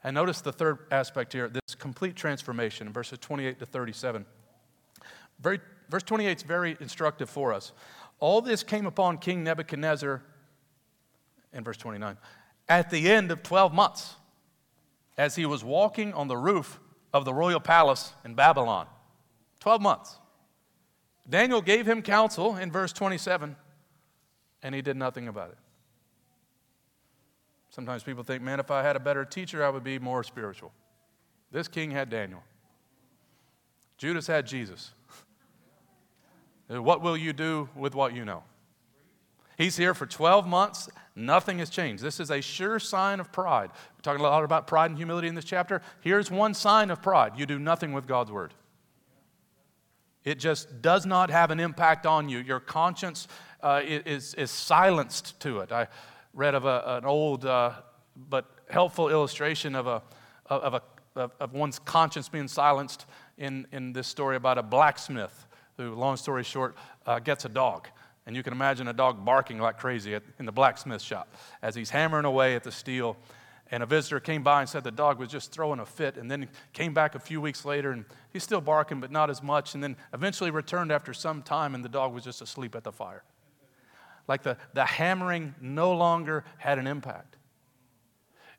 [0.02, 4.26] And notice the third aspect here this complete transformation verses 28 to 37.
[5.42, 7.74] Very, verse 28 is very instructive for us.
[8.22, 10.24] All this came upon King Nebuchadnezzar,
[11.52, 12.16] in verse 29,
[12.70, 14.16] at the end of 12 months,
[15.18, 16.80] as he was walking on the roof
[17.14, 18.88] of the royal palace in Babylon.
[19.60, 20.18] 12 months.
[21.30, 23.58] Daniel gave him counsel in verse 27,
[24.62, 25.58] and he did nothing about it.
[27.74, 30.72] Sometimes people think, man, if I had a better teacher, I would be more spiritual.
[31.52, 32.44] This king had Daniel.
[33.98, 34.92] Judas had Jesus.
[36.68, 38.44] what will you do with what you know?
[39.58, 40.88] He's here for 12 months.
[41.16, 42.04] Nothing has changed.
[42.04, 43.72] This is a sure sign of pride.
[43.72, 45.82] We're talking a lot about pride and humility in this chapter.
[46.02, 48.54] Here's one sign of pride you do nothing with God's word.
[50.24, 52.38] It just does not have an impact on you.
[52.38, 53.28] Your conscience
[53.64, 55.72] uh, is, is silenced to it.
[55.72, 55.88] I
[56.34, 57.72] read of a, an old uh,
[58.30, 60.02] but helpful illustration of, a,
[60.48, 60.82] of,
[61.16, 63.06] a, of one's conscience being silenced
[63.38, 67.88] in, in this story about a blacksmith who, long story short, uh, gets a dog.
[68.26, 71.76] And you can imagine a dog barking like crazy at, in the blacksmith shop as
[71.76, 73.18] he's hammering away at the steel.
[73.72, 76.30] And a visitor came by and said the dog was just throwing a fit, and
[76.30, 79.74] then came back a few weeks later and he's still barking, but not as much.
[79.74, 82.92] And then eventually returned after some time, and the dog was just asleep at the
[82.92, 83.24] fire.
[84.28, 87.38] Like the, the hammering no longer had an impact.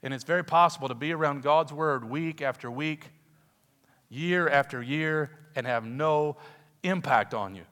[0.03, 3.11] And it's very possible to be around God's word week after week,
[4.11, 6.37] year after year, and have no
[6.83, 7.65] impact on you.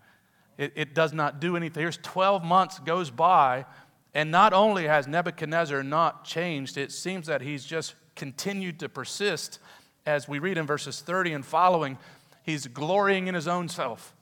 [0.57, 1.83] It, it does not do anything.
[1.83, 3.67] Here's 12 months goes by,
[4.15, 9.59] and not only has Nebuchadnezzar not changed, it seems that he's just continued to persist.
[10.07, 11.99] As we read in verses 30 and following,
[12.43, 14.15] he's glorying in his own self.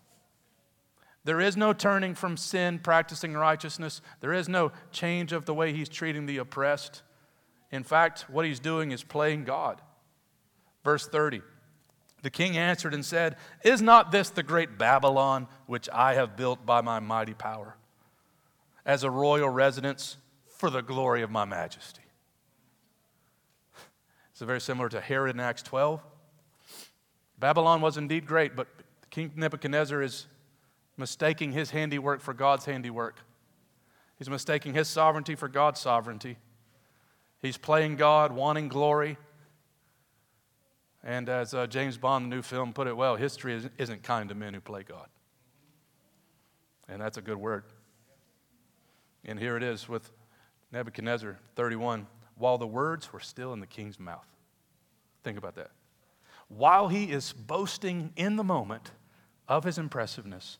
[1.24, 4.00] There is no turning from sin, practicing righteousness.
[4.20, 7.02] There is no change of the way he's treating the oppressed.
[7.70, 9.80] In fact, what he's doing is playing God.
[10.82, 11.42] Verse 30
[12.22, 16.66] the king answered and said, Is not this the great Babylon which I have built
[16.66, 17.76] by my mighty power,
[18.84, 22.02] as a royal residence for the glory of my majesty?
[24.32, 26.02] It's very similar to Herod in Acts 12.
[27.38, 28.68] Babylon was indeed great, but
[29.10, 30.26] King Nebuchadnezzar is
[31.00, 33.18] mistaking his handiwork for God's handiwork.
[34.18, 36.36] He's mistaking his sovereignty for God's sovereignty.
[37.42, 39.16] He's playing God, wanting glory,
[41.02, 44.34] and as uh, James Bond, the new film, put it well, history isn't kind to
[44.34, 45.06] men who play God.
[46.88, 47.64] And that's a good word.
[49.24, 50.10] And here it is with
[50.72, 54.26] Nebuchadnezzar 31 while the words were still in the king's mouth.
[55.22, 55.70] Think about that.
[56.48, 58.90] While he is boasting in the moment
[59.46, 60.58] of his impressiveness,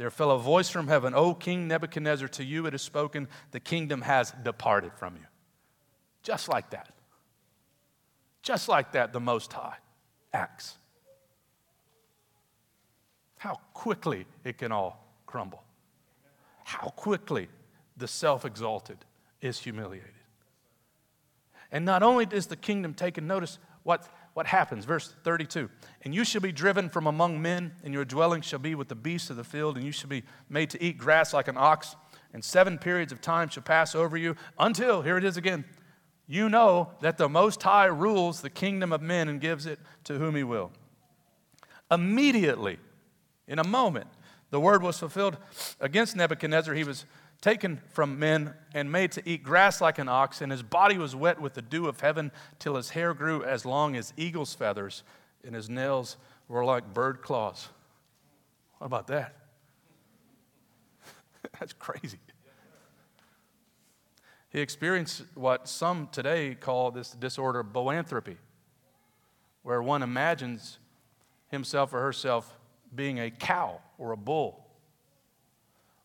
[0.00, 3.60] there fell a voice from heaven, O King Nebuchadnezzar, to you it is spoken, the
[3.60, 5.26] kingdom has departed from you.
[6.22, 6.88] Just like that.
[8.40, 9.76] Just like that, the Most High
[10.32, 10.78] acts.
[13.36, 15.62] How quickly it can all crumble.
[16.64, 17.48] How quickly
[17.98, 19.04] the self exalted
[19.42, 20.14] is humiliated.
[21.70, 24.84] And not only is the kingdom taken, notice what, what happens.
[24.84, 25.68] Verse 32
[26.02, 28.94] And you shall be driven from among men, and your dwelling shall be with the
[28.94, 31.96] beasts of the field, and you shall be made to eat grass like an ox,
[32.32, 35.64] and seven periods of time shall pass over you until, here it is again,
[36.26, 40.18] you know that the Most High rules the kingdom of men and gives it to
[40.18, 40.70] whom he will.
[41.90, 42.78] Immediately,
[43.48, 44.06] in a moment,
[44.50, 45.38] the word was fulfilled
[45.80, 46.74] against Nebuchadnezzar.
[46.74, 47.04] He was
[47.40, 51.16] taken from men and made to eat grass like an ox, and his body was
[51.16, 55.02] wet with the dew of heaven till his hair grew as long as eagle's feathers,
[55.44, 56.16] and his nails
[56.48, 57.68] were like bird claws.
[58.78, 59.36] What about that?
[61.58, 62.18] That's crazy.
[64.50, 68.36] He experienced what some today call this disorder boanthropy,
[69.62, 70.78] where one imagines
[71.48, 72.58] himself or herself
[72.94, 74.66] being a cow or a bull.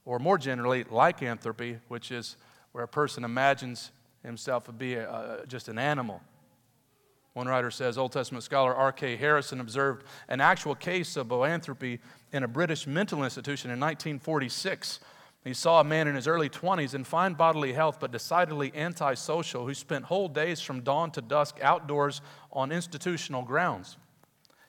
[0.06, 2.38] Or more generally, lycanthropy, which is
[2.72, 3.92] where a person imagines
[4.24, 6.22] himself to be a, a, just an animal.
[7.34, 9.18] One writer says Old Testament scholar R.K.
[9.18, 12.00] Harrison observed an actual case of boanthropy
[12.32, 15.00] in a British mental institution in 1946
[15.46, 19.68] he saw a man in his early 20s in fine bodily health but decidedly antisocial
[19.68, 23.98] who spent whole days from dawn to dusk outdoors on institutional grounds.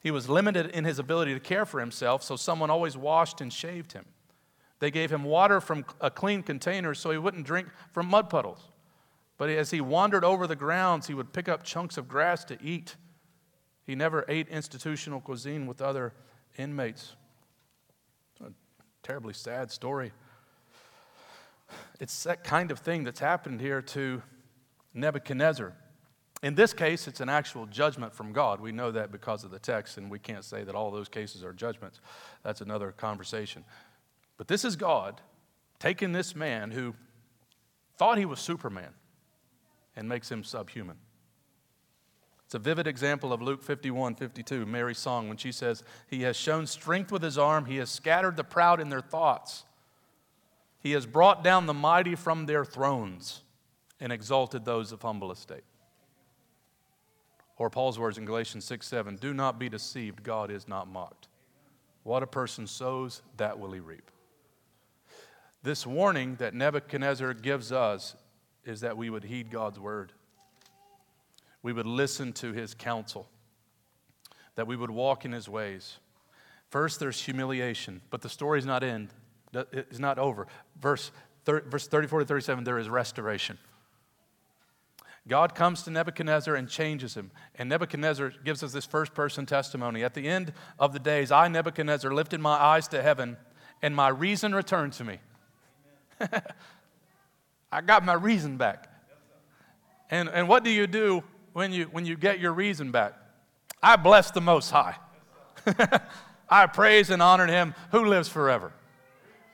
[0.03, 3.51] He was limited in his ability to care for himself, so someone always washed and
[3.51, 4.05] shaved him.
[4.79, 8.71] They gave him water from a clean container so he wouldn't drink from mud puddles.
[9.39, 12.59] But as he wandered over the grounds, he would pick up chunks of grass to
[12.63, 12.97] eat.
[13.87, 16.13] He never ate institutional cuisine with other
[16.59, 17.17] inmates.
[18.45, 18.51] A
[19.03, 20.13] terribly sad story.
[22.01, 24.23] It's that kind of thing that's happened here to
[24.95, 25.75] Nebuchadnezzar.
[26.43, 28.61] In this case, it's an actual judgment from God.
[28.61, 31.43] We know that because of the text, and we can't say that all those cases
[31.43, 32.01] are judgments.
[32.43, 33.65] That's another conversation.
[34.37, 35.21] But this is God
[35.79, 36.95] taking this man who
[37.97, 38.91] thought he was Superman
[39.95, 40.97] and makes him subhuman.
[42.45, 46.37] It's a vivid example of Luke 51 52, Mary's song, when she says, He has
[46.37, 49.65] shown strength with his arm, he has scattered the proud in their thoughts.
[50.79, 53.43] He has brought down the mighty from their thrones
[53.99, 55.65] and exalted those of humble estate.
[57.59, 61.27] Or Paul's words in Galatians 6 7 Do not be deceived, God is not mocked.
[62.05, 64.13] What a person sows, that will he reap.
[65.67, 68.15] This warning that Nebuchadnezzar gives us
[68.65, 70.13] is that we would heed God's word,
[71.61, 73.27] we would listen to his counsel,
[74.55, 75.97] that we would walk in his ways.
[76.71, 79.09] First, there's humiliation, but the story's not end.
[79.73, 80.47] It's not over.
[80.81, 81.11] Verse,
[81.45, 83.59] verse 34 to 37, there is restoration.
[85.27, 87.33] God comes to Nebuchadnezzar and changes him.
[87.57, 90.05] And Nebuchadnezzar gives us this first person testimony.
[90.05, 93.37] At the end of the days, I, Nebuchadnezzar, lifted my eyes to heaven,
[93.83, 95.19] and my reason returned to me.
[97.73, 98.89] I got my reason back.
[100.11, 103.15] And, and what do you do when you, when you get your reason back?
[103.83, 104.97] I bless the Most High.
[106.49, 108.73] I praise and honor him who lives forever.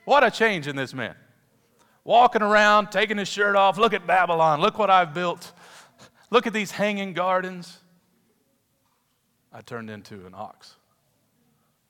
[0.05, 1.15] What a change in this man.
[2.03, 3.77] Walking around, taking his shirt off.
[3.77, 4.59] Look at Babylon.
[4.59, 5.53] Look what I've built.
[6.29, 7.79] Look at these hanging gardens.
[9.51, 10.75] I turned into an ox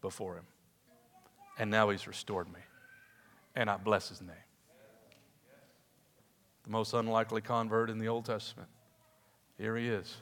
[0.01, 0.45] before him.
[1.57, 2.59] And now he's restored me.
[3.55, 4.35] And I bless his name.
[6.63, 8.69] The most unlikely convert in the Old Testament.
[9.57, 10.17] Here he is.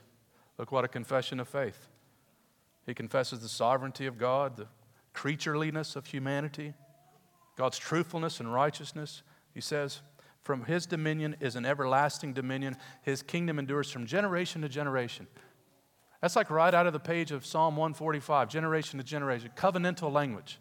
[0.58, 1.88] Look what a confession of faith.
[2.86, 4.68] He confesses the sovereignty of God, the
[5.14, 6.74] creatureliness of humanity,
[7.58, 9.24] God's truthfulness and righteousness.
[9.54, 10.02] He says,
[10.42, 12.76] From his dominion is an everlasting dominion.
[13.04, 15.28] His kingdom endures from generation to generation.
[16.22, 20.60] That's like right out of the page of Psalm 145, generation to generation, covenantal language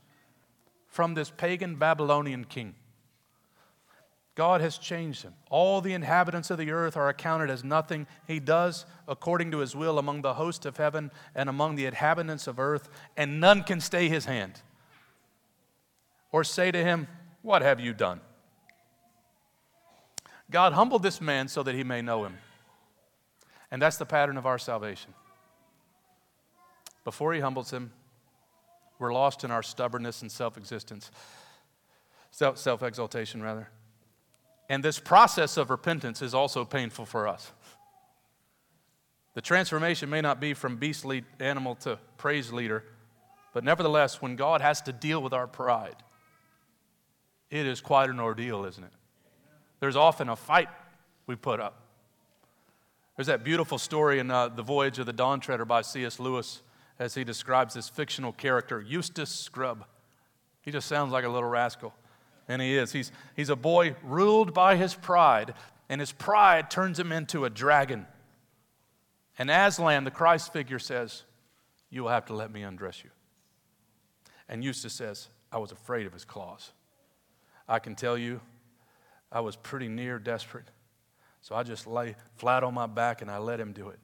[0.88, 2.74] from this pagan Babylonian king.
[4.40, 5.34] God has changed him.
[5.50, 8.06] All the inhabitants of the earth are accounted as nothing.
[8.26, 12.46] He does according to his will among the host of heaven and among the inhabitants
[12.46, 14.62] of earth, and none can stay his hand
[16.32, 17.06] or say to him,
[17.42, 18.22] What have you done?
[20.50, 22.38] God humbled this man so that he may know him.
[23.70, 25.12] And that's the pattern of our salvation.
[27.04, 27.92] Before he humbles him,
[28.98, 31.10] we're lost in our stubbornness and self existence,
[32.30, 33.68] self exaltation, rather.
[34.70, 37.50] And this process of repentance is also painful for us.
[39.34, 42.84] The transformation may not be from beastly animal to praise leader,
[43.52, 45.96] but nevertheless, when God has to deal with our pride,
[47.50, 48.92] it is quite an ordeal, isn't it?
[49.80, 50.68] There's often a fight
[51.26, 51.82] we put up.
[53.16, 56.20] There's that beautiful story in uh, The Voyage of the Dawn Treader by C.S.
[56.20, 56.62] Lewis
[56.96, 59.84] as he describes this fictional character, Eustace Scrubb.
[60.60, 61.92] He just sounds like a little rascal.
[62.50, 62.90] And he is.
[62.90, 65.54] He's, he's a boy ruled by his pride,
[65.88, 68.08] and his pride turns him into a dragon.
[69.38, 71.22] And Aslan, the Christ figure, says,
[71.90, 73.10] You will have to let me undress you.
[74.48, 76.72] And Eustace says, I was afraid of his claws.
[77.68, 78.40] I can tell you,
[79.30, 80.72] I was pretty near desperate.
[81.42, 84.00] So I just lay flat on my back and I let him do it.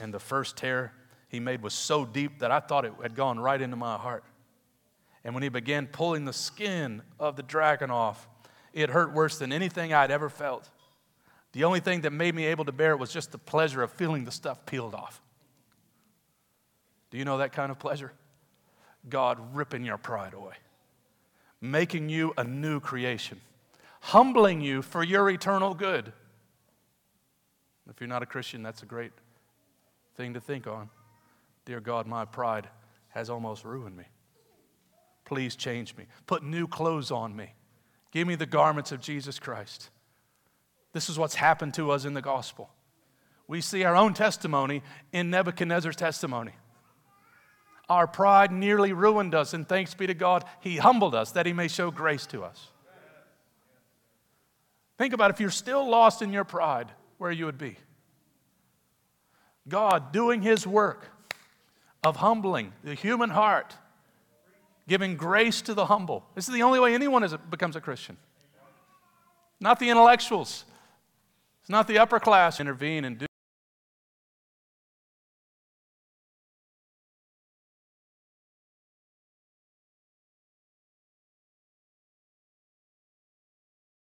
[0.00, 0.92] And the first tear
[1.28, 4.24] he made was so deep that I thought it had gone right into my heart.
[5.24, 8.28] And when he began pulling the skin of the dragon off,
[8.72, 10.68] it hurt worse than anything I'd ever felt.
[11.52, 13.92] The only thing that made me able to bear it was just the pleasure of
[13.92, 15.20] feeling the stuff peeled off.
[17.10, 18.12] Do you know that kind of pleasure?
[19.08, 20.54] God ripping your pride away,
[21.60, 23.40] making you a new creation,
[24.00, 26.12] humbling you for your eternal good.
[27.90, 29.12] If you're not a Christian, that's a great
[30.16, 30.88] thing to think on.
[31.66, 32.68] Dear God, my pride
[33.10, 34.04] has almost ruined me.
[35.32, 36.04] Please change me.
[36.26, 37.54] Put new clothes on me.
[38.10, 39.88] Give me the garments of Jesus Christ.
[40.92, 42.68] This is what's happened to us in the gospel.
[43.48, 46.52] We see our own testimony in Nebuchadnezzar's testimony.
[47.88, 51.54] Our pride nearly ruined us, and thanks be to God, He humbled us that He
[51.54, 52.68] may show grace to us.
[54.98, 57.78] Think about if you're still lost in your pride, where you would be.
[59.66, 61.08] God doing His work
[62.04, 63.74] of humbling the human heart
[64.88, 66.24] giving grace to the humble.
[66.34, 68.16] This is the only way anyone is, becomes a Christian.
[69.60, 70.64] Not the intellectuals,
[71.60, 73.26] it's not the upper class intervene and do.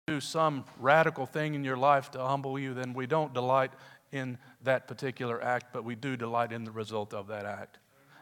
[0.07, 3.71] do some radical thing in your life to humble you, then we don't delight
[4.13, 7.77] in that particular act, but we do delight in the result of that act.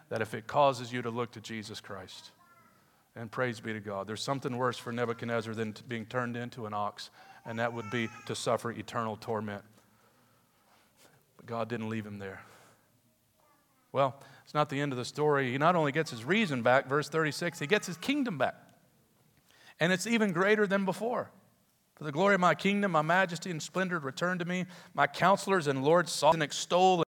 [0.10, 2.32] That if it causes you to look to Jesus Christ.
[3.16, 4.08] And praise be to God.
[4.08, 7.10] There's something worse for Nebuchadnezzar than being turned into an ox,
[7.46, 9.64] and that would be to suffer eternal torment.
[11.38, 12.42] But God didn't leave him there.
[13.94, 15.52] Well, it's not the end of the story.
[15.52, 18.56] He not only gets his reason back, verse 36, he gets his kingdom back.
[19.80, 21.32] And it's even greater than before.
[21.96, 24.66] For the glory of my kingdom, my majesty and splendor return to me.
[24.94, 27.05] My counselors and lords sought and extol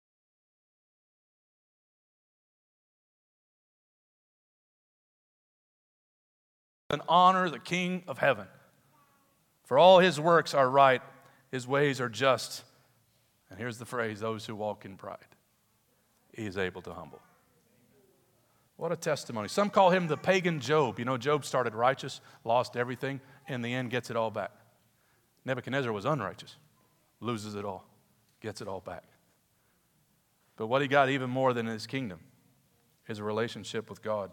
[6.94, 8.46] and honor the King of heaven.
[9.64, 11.02] For all his works are right,
[11.50, 12.64] his ways are just.
[13.50, 15.18] And here's the phrase those who walk in pride,
[16.32, 17.20] he is able to humble.
[18.76, 19.48] What a testimony.
[19.48, 20.98] Some call him the pagan Job.
[20.98, 24.50] You know, Job started righteous, lost everything, in the end gets it all back.
[25.44, 26.56] Nebuchadnezzar was unrighteous,
[27.20, 27.84] loses it all,
[28.40, 29.04] gets it all back.
[30.56, 32.20] But what he got even more than his kingdom
[33.08, 34.30] is a relationship with God.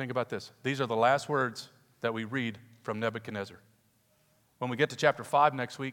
[0.00, 0.50] Think about this.
[0.62, 1.68] These are the last words
[2.00, 3.58] that we read from Nebuchadnezzar.
[4.56, 5.92] When we get to chapter 5 next week,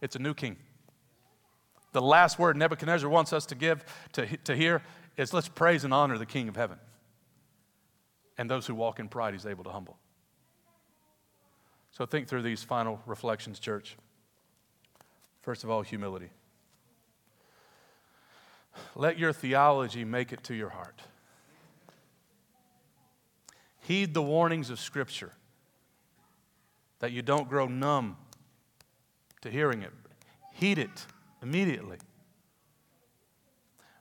[0.00, 0.58] it's a new king.
[1.90, 4.80] The last word Nebuchadnezzar wants us to give, to, to hear,
[5.16, 6.78] is let's praise and honor the King of heaven.
[8.38, 9.98] And those who walk in pride, he's able to humble.
[11.90, 13.96] So think through these final reflections, church.
[15.42, 16.30] First of all, humility.
[18.94, 21.02] Let your theology make it to your heart.
[23.88, 25.32] Heed the warnings of Scripture
[26.98, 28.18] that you don't grow numb
[29.40, 29.92] to hearing it.
[30.52, 31.06] Heed it
[31.42, 31.96] immediately.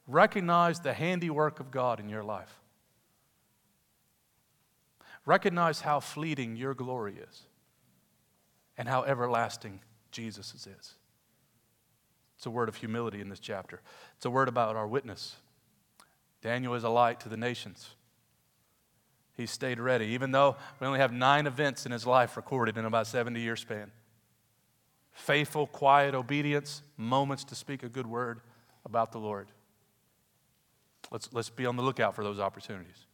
[0.06, 2.60] Recognize the handiwork of God in your life.
[5.26, 7.44] Recognize how fleeting your glory is
[8.78, 9.80] and how everlasting
[10.12, 10.96] Jesus is.
[12.36, 13.80] It's a word of humility in this chapter.
[14.18, 15.38] It's a word about our witness.
[16.42, 17.92] Daniel is a light to the nations.
[19.38, 22.86] He stayed ready, even though we only have nine events in his life recorded in
[22.86, 23.92] about 70 year span.
[25.14, 28.42] Faithful, quiet obedience, moments to speak a good word
[28.84, 29.48] about the Lord.
[31.12, 33.06] Let's, let's be on the lookout for those opportunities.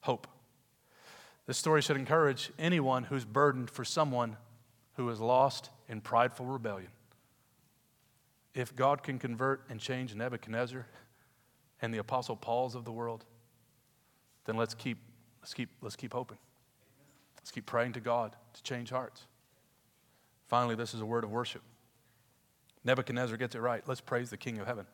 [0.00, 0.28] Hope.
[1.46, 4.36] This story should encourage anyone who's burdened for someone
[4.94, 6.90] who is lost in prideful rebellion.
[8.54, 10.86] If God can convert and change Nebuchadnezzar
[11.82, 13.24] and the Apostle Paul's of the world,
[14.44, 14.98] then let's keep,
[15.40, 16.38] let's keep, let's keep hoping.
[17.36, 19.26] Let's keep praying to God to change hearts.
[20.46, 21.62] Finally, this is a word of worship.
[22.84, 23.82] Nebuchadnezzar gets it right.
[23.86, 24.86] Let's praise the King of heaven.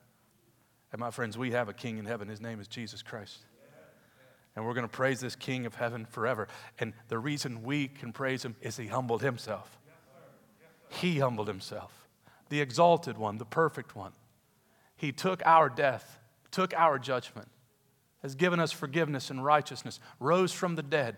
[0.92, 2.28] And my friends, we have a king in heaven.
[2.28, 3.38] His name is Jesus Christ.
[4.56, 6.48] And we're going to praise this King of heaven forever.
[6.80, 9.78] And the reason we can praise him is he humbled himself.
[10.88, 12.08] He humbled himself.
[12.48, 14.12] The exalted one, the perfect one.
[14.96, 16.18] He took our death,
[16.50, 17.48] took our judgment,
[18.22, 21.16] has given us forgiveness and righteousness, rose from the dead,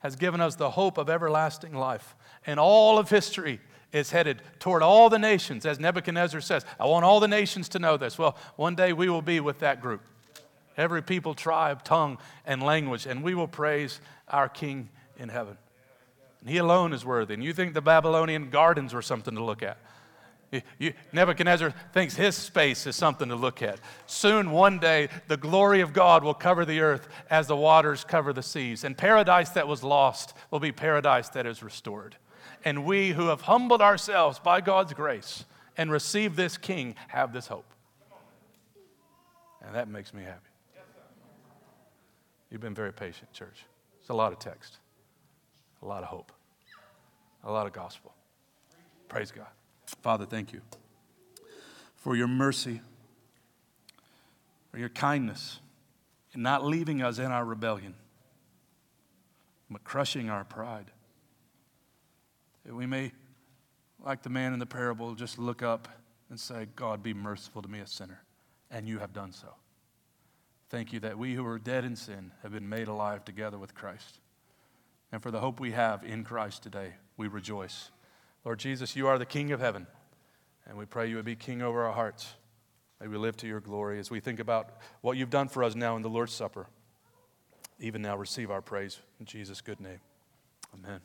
[0.00, 2.14] has given us the hope of everlasting life.
[2.46, 3.60] And all of history
[3.92, 6.64] is headed toward all the nations, as Nebuchadnezzar says.
[6.78, 8.18] I want all the nations to know this.
[8.18, 10.02] Well, one day we will be with that group.
[10.76, 15.56] Every people, tribe, tongue, and language, and we will praise our King in heaven.
[16.40, 17.32] And he alone is worthy.
[17.34, 19.78] And you think the Babylonian gardens were something to look at.
[20.78, 23.80] You, Nebuchadnezzar thinks his space is something to look at.
[24.06, 28.32] Soon, one day, the glory of God will cover the earth as the waters cover
[28.32, 28.84] the seas.
[28.84, 32.16] And paradise that was lost will be paradise that is restored.
[32.64, 35.44] And we who have humbled ourselves by God's grace
[35.76, 37.72] and received this King have this hope.
[39.64, 40.40] And that makes me happy.
[42.50, 43.64] You've been very patient, church.
[44.00, 44.78] It's a lot of text,
[45.82, 46.30] a lot of hope,
[47.42, 48.14] a lot of gospel.
[49.08, 49.48] Praise God.
[50.02, 50.60] Father, thank you
[51.96, 52.80] for your mercy,
[54.70, 55.60] for your kindness,
[56.34, 57.94] in not leaving us in our rebellion,
[59.70, 60.90] but crushing our pride
[62.66, 63.12] that we may,
[64.04, 65.88] like the man in the parable, just look up
[66.30, 68.22] and say, God, be merciful to me, a sinner.
[68.70, 69.54] And you have done so.
[70.68, 73.74] Thank you that we who are dead in sin have been made alive together with
[73.74, 74.18] Christ.
[75.12, 77.90] And for the hope we have in Christ today, we rejoice.
[78.46, 79.88] Lord Jesus, you are the King of heaven.
[80.68, 82.34] And we pray you would be King over our hearts.
[83.00, 84.70] May we live to your glory as we think about
[85.00, 86.68] what you've done for us now in the Lord's Supper.
[87.80, 89.98] Even now, receive our praise in Jesus' good name.
[90.72, 91.00] Amen.